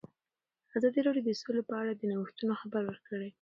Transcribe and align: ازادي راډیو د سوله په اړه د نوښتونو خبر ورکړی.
ازادي 0.77 0.99
راډیو 1.05 1.25
د 1.27 1.29
سوله 1.41 1.61
په 1.69 1.73
اړه 1.81 1.91
د 1.95 2.01
نوښتونو 2.11 2.53
خبر 2.61 2.81
ورکړی. 2.85 3.29